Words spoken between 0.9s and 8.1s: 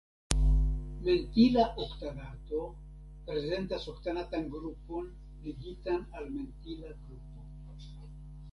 Mentila oktanato prezentas oktanatan grupon ligitan al mentila grupo.